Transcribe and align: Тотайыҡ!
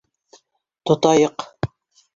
Тотайыҡ! 0.89 1.49